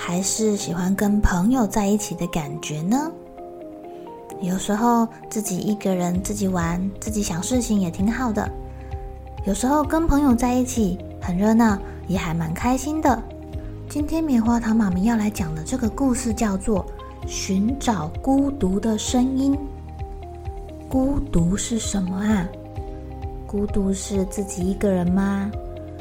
[0.00, 3.10] 还是喜欢跟朋友在一起的感觉呢？
[4.40, 8.48] 有时候自己一个人自己玩，自己想事情也挺好的。
[9.44, 11.76] 有时候跟朋友在一起很热闹，
[12.06, 13.20] 也还蛮开心的。
[13.88, 16.86] 今天棉花糖妈咪要来讲的这个故事叫做
[17.28, 19.52] 《寻找孤独的声音》。
[20.88, 22.48] 孤独是什么啊？
[23.46, 25.50] 孤独是自己一个人吗？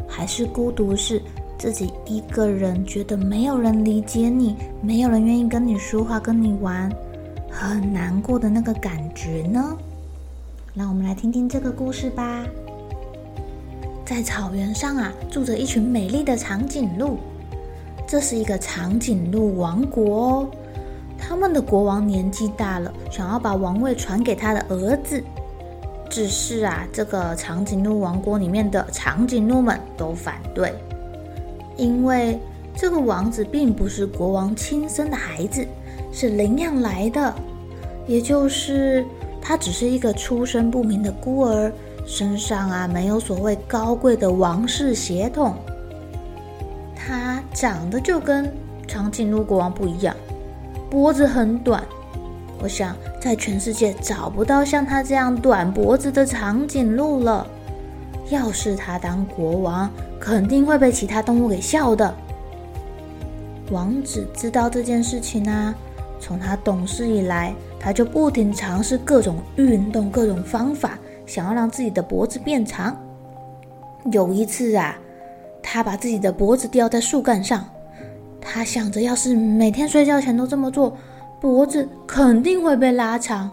[0.08, 1.22] 还是孤独是？
[1.58, 6.91] 自己一个人觉得没有人理解你，没有人愿意跟你说话、跟你玩，
[7.50, 9.75] 很难过的那个感觉呢？
[10.75, 12.45] 让我们来听听这个故事吧。
[14.05, 17.17] 在草原上啊，住着一群美丽的长颈鹿。
[18.08, 20.47] 这是一个长颈鹿王国哦。
[21.17, 25.22] 他们的国王年纪大了，想要把王位传给他的儿子。
[26.09, 30.72] 只是啊，这个长颈鹿王国里面的长颈鹿们都反对。
[31.78, 32.39] 因为
[32.75, 35.66] 这个王子并不是国王亲生的孩子，
[36.12, 37.34] 是领养来的，
[38.07, 39.06] 也就是
[39.41, 41.72] 他只是一个出身不明的孤儿，
[42.06, 45.56] 身上啊没有所谓高贵的王室血统。
[46.96, 48.51] 他长得就跟
[48.88, 50.16] 长颈鹿国王不一样，
[50.90, 51.84] 脖子很短。
[52.59, 57.46] 我想在全世界找不到像他这样短脖子的长颈鹿了。
[58.30, 62.13] 要是他当国王，肯定会被其他动物给笑的。
[63.72, 65.73] 王子知道这件事情啊，
[66.19, 72.95] 从他懂事以来，他就不停尝试各种运动、各种方法，想要让自己的脖子变长。
[74.11, 74.97] 有一次啊，
[75.61, 77.66] 他把自己的脖子吊在树干上，
[78.39, 80.95] 他想着，要是每天睡觉前都这么做，
[81.39, 83.51] 脖子肯定会被拉长。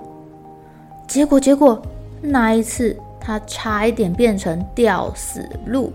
[1.07, 1.81] 结果，结果
[2.21, 2.97] 那一次。
[3.27, 5.91] 他差一点变成吊死鹿，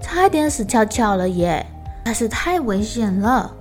[0.00, 1.64] 差点死翘翘了耶！
[2.04, 3.54] 那是太危险了。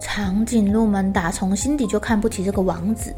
[0.00, 3.14] 长颈鹿们打从心底就看不起这个王子。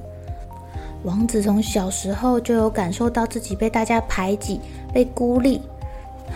[1.05, 4.61] 王子从小时候就有感受到自己被大家排挤、
[4.93, 5.63] 被孤立，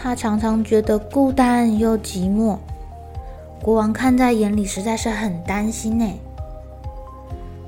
[0.01, 2.57] 他常常觉得孤单又寂寞。
[3.61, 6.09] 国王看在眼里，实在是很担心呢。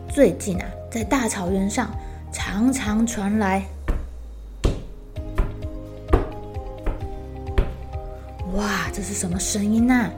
[0.08, 1.90] 最近啊，在大草原上
[2.32, 3.64] 常常传来。
[8.98, 10.10] 这是什么声音呐？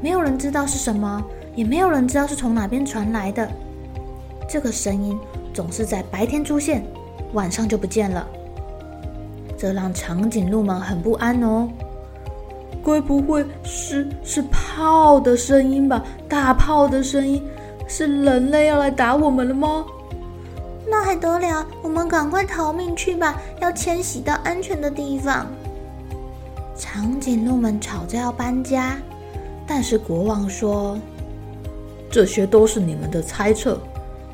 [0.00, 1.22] 没有人知道是什么，
[1.54, 3.46] 也没有人知道是从哪边传来的。
[4.48, 5.20] 这个声音
[5.52, 6.82] 总是在白天出现，
[7.34, 8.26] 晚上就不见了，
[9.58, 11.68] 这让长颈鹿们很不安哦。
[12.82, 16.02] 该不会是是炮的声音吧？
[16.26, 17.46] 大炮的声音，
[17.86, 19.84] 是人类要来打我们了吗？
[20.88, 21.66] 那还得了？
[21.82, 25.46] 我们赶快逃命去吧，要迁徙到安全的地方。
[26.78, 28.96] 长颈鹿们吵着要搬家，
[29.66, 30.96] 但是国王说
[32.08, 33.80] ：“这些都是你们的猜测，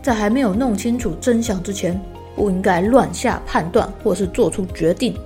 [0.02, 1.98] 在还没有弄清楚真相之前，
[2.36, 5.16] 不应该乱下判断或是做出决定。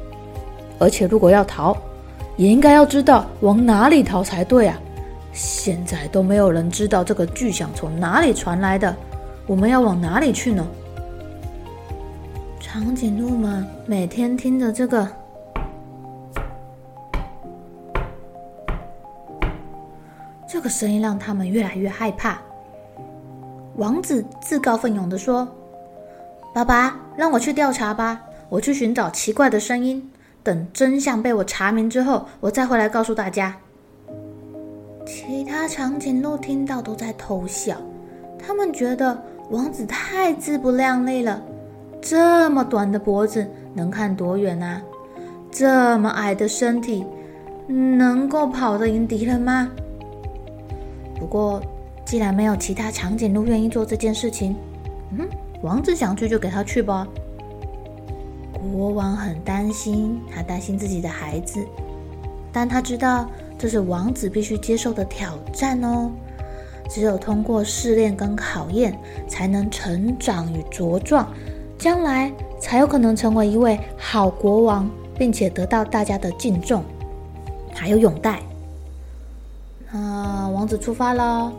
[0.78, 1.76] 而且，如果要逃，
[2.36, 4.80] 也应该要知道往哪里逃才对啊！
[5.32, 8.94] 现在都没有人知道这个巨响从哪里传来的，
[9.46, 10.64] 我们要往哪里去呢？”
[12.60, 15.08] 长颈鹿们每天听着这个。
[20.68, 22.38] 声音让他们越来越害怕。
[23.76, 25.46] 王子自告奋勇地说
[26.54, 30.10] ：“爸爸，让我去调查吧，我去寻找奇怪的声音。
[30.42, 33.54] 等真相被我查明之后，我再回来告诉大家。”
[35.06, 37.76] 其他长颈鹿听到都在偷笑，
[38.38, 39.16] 他们觉得
[39.50, 41.42] 王子太自不量力了。
[42.00, 44.82] 这么短的脖子能看多远啊？
[45.50, 47.06] 这么矮的身体
[47.66, 49.70] 能够跑得赢敌人吗？
[51.18, 51.60] 不过，
[52.04, 54.54] 既然没有其他长颈鹿愿意做这件事情，
[55.18, 55.28] 嗯，
[55.62, 57.06] 王子想去就给他去吧。
[58.72, 61.64] 国王很担心，他担心自己的孩子，
[62.52, 63.28] 但他知道
[63.58, 66.10] 这是王子必须接受的挑战哦。
[66.88, 68.98] 只有通过试炼跟考验，
[69.28, 71.28] 才能成长与茁壮，
[71.76, 74.88] 将来才有可能成为一位好国王，
[75.18, 76.82] 并且得到大家的敬重，
[77.74, 78.40] 还有拥戴。
[80.58, 81.52] 王子出发了，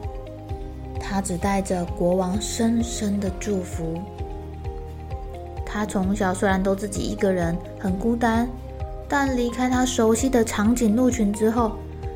[1.00, 3.98] 他只带着国王深深的祝福。
[5.66, 8.46] 他从小虽然都自己一个人，很孤单，
[9.08, 11.72] 但离开他熟悉的长颈鹿群之后，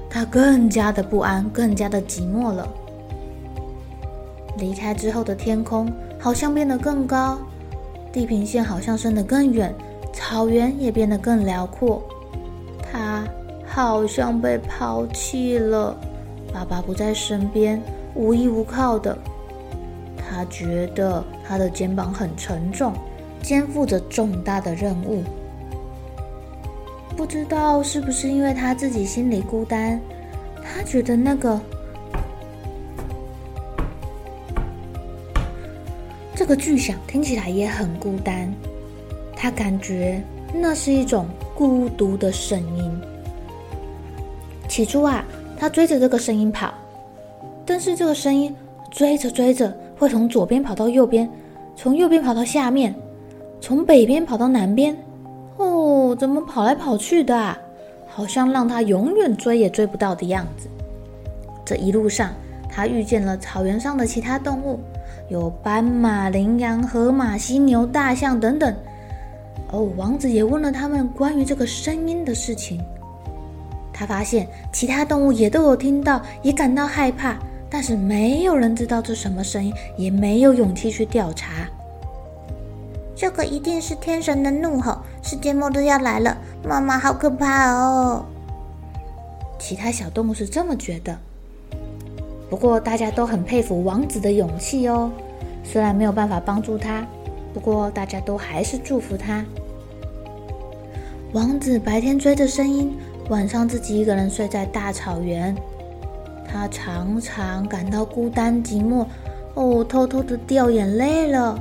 [0.10, 2.68] 他更加的不安，更加的寂寞了。
[4.58, 5.90] 离开之后的天空
[6.20, 7.40] 好像变得更高，
[8.12, 9.74] 地平线好像伸得更远，
[10.12, 12.04] 草原也变得更辽阔。
[12.82, 13.24] 他
[13.66, 15.96] 好像被抛弃了，
[16.54, 17.82] 爸爸不在身边，
[18.14, 19.18] 无依无靠的。
[20.16, 22.94] 他觉得他的肩膀很沉重，
[23.42, 25.24] 肩负着重大的任务。
[27.18, 30.00] 不知道是不是因为他自己心里孤单，
[30.64, 31.60] 他觉得那个。
[36.36, 38.54] 这个巨响听起来也很孤单，
[39.36, 40.22] 他感觉
[40.54, 43.02] 那是一种孤独的声音。
[44.68, 45.24] 起初啊，
[45.63, 46.74] 他追着这个声音跑，
[47.65, 48.54] 但是这个声音
[48.92, 51.30] 追着追着会从左边跑到右边，
[51.74, 52.94] 从右边跑到下面，
[53.62, 54.94] 从北边跑到南边。
[55.56, 57.57] 哦，怎么跑来跑去的啊？
[58.10, 60.68] 好像让他永远追也追不到的样子。
[61.63, 62.33] 这一路上，
[62.68, 64.81] 他遇见了草原上的其他动物。
[65.30, 68.75] 有斑马、羚羊、河马、犀牛、大象等等。
[69.71, 72.81] 哦，王子也问了他们关于这个声音的事情。
[73.94, 77.38] 他发现其他动物也都有听到，也感到害怕，
[77.69, 81.68] 但是没有人知道这什么声音，也没有勇气去调查。
[83.16, 86.36] 这个一定是天神的怒吼，世界末日要来了！
[86.68, 88.25] 妈妈，好可怕哦！
[89.60, 91.16] 其他小动物是这么觉得。
[92.50, 95.12] 不过大家都很佩服王子的勇气哦，
[95.63, 97.06] 虽然没有办法帮助他，
[97.54, 99.46] 不过大家都还是祝福他。
[101.31, 102.96] 王子白天追着声音，
[103.30, 105.56] 晚上自己一个人睡在大草原。
[106.46, 109.06] 他常常感到孤单寂寞，
[109.56, 111.60] 哦，偷偷的掉眼泪了。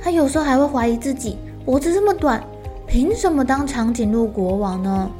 [0.00, 2.42] 他有时候还会怀疑自己，脖子这么短，
[2.86, 5.10] 凭什么当长颈鹿国王呢？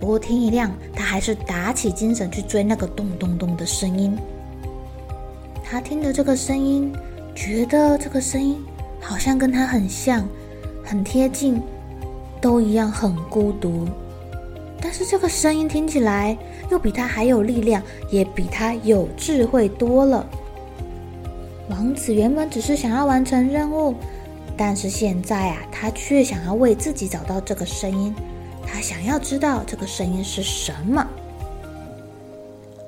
[0.00, 4.16] 不过天一亮，他还是打起精神去追那个咚咚咚的声音。
[5.62, 6.92] 他听着这个声音，
[7.34, 8.56] 觉得这个声音
[9.00, 10.26] 好像跟他很像，
[10.82, 11.60] 很贴近，
[12.40, 13.86] 都一样很孤独。
[14.80, 16.36] 但是这个声音听起来
[16.70, 20.26] 又比他还有力量，也比他有智慧多了。
[21.68, 23.94] 王子原本只是想要完成任务，
[24.56, 28.14] 但是现在啊，他却想要为自己找到这个声音。
[28.66, 31.06] 他想要知道这个声音是什么。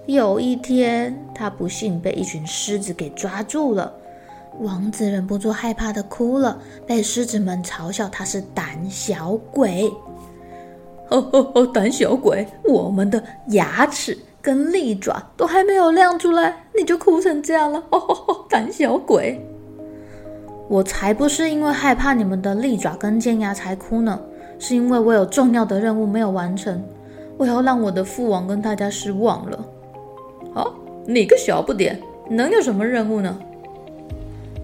[0.06, 3.92] 有一天，他不幸被一群狮子给抓住了。
[4.60, 9.90] 王子忍不住害怕的哭了，被狮子们嘲笑他是胆小鬼。
[11.12, 12.46] 哦哦哦，胆小鬼！
[12.64, 17.78] 我们的牙齿跟利爪都还没有亮出来，你就哭成这样了。
[17.92, 19.38] 哦哦哦，胆小鬼！
[20.68, 24.18] 我才不是因为害怕你们的利爪跟尖牙才哭呢。
[24.58, 26.82] 是因为我有重要的任务没有完成，
[27.36, 29.66] 我要让我的父王跟大家失望了。
[30.54, 30.64] 啊，
[31.04, 32.00] 你个小不点，
[32.30, 33.38] 能有什么任务呢？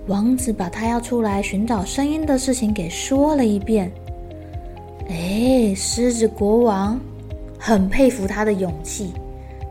[0.07, 3.93] 王子把他要出来寻找声音的事情给说了一遍。
[5.09, 7.01] 哎，狮子国王
[7.59, 9.13] 很佩服他的勇气，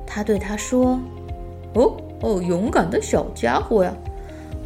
[0.05, 0.99] 他对他说
[1.73, 3.93] ：“哦哦，勇敢的小家伙呀！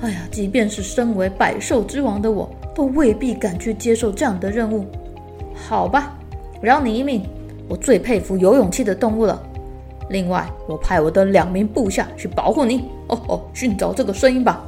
[0.01, 4.85] 哎呀，即便是身为百兽之王的我，都未必敢去接受这样的任务。”
[5.53, 6.17] 好吧，
[6.61, 7.21] 饶你一命。
[7.67, 9.41] 我最佩服有勇气的动物了。
[10.09, 12.89] 另外，我派我的两名部下去保护你。
[13.07, 14.65] 哦哦，寻找这个声音吧。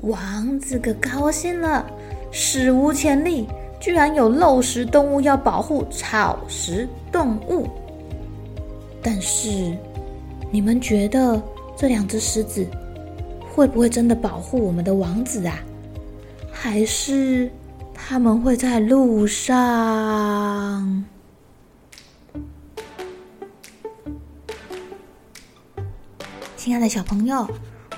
[0.00, 1.84] 王子可高兴了，
[2.30, 3.46] 史无前例，
[3.80, 7.68] 居然有肉食动物要保护草食动物。
[9.02, 9.76] 但是，
[10.50, 11.40] 你们觉得
[11.76, 12.66] 这两只狮子
[13.54, 15.58] 会不会真的保护我们的王子啊？
[16.50, 17.50] 还是？
[17.98, 21.04] 他们会在路上。
[26.56, 27.48] 亲爱的小朋友，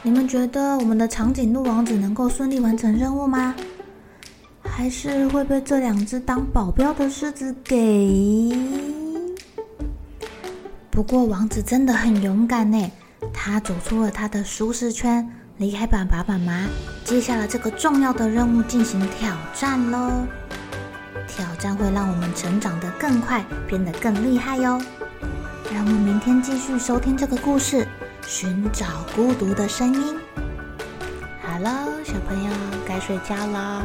[0.02, 3.54] 你们觉得我们的长颈鹿王子能够顺利完成任务吗？
[4.78, 8.56] 还是会被这两只当保镖的狮子给？
[10.88, 12.88] 不过王子真的很勇敢呢，
[13.32, 16.68] 他走出了他的舒适圈，离开爸爸妈妈，
[17.04, 20.12] 接下了这个重要的任务进行挑战喽。
[21.26, 24.80] 挑战会让我们成长得更快，变得更厉害哟。
[25.74, 27.84] 让我们明天继续收听这个故事，
[28.24, 30.16] 寻找孤独的声音。
[31.42, 31.68] 好喽，
[32.04, 32.50] 小朋友
[32.86, 33.84] 该睡觉了，